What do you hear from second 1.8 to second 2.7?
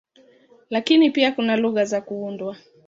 za kuundwa.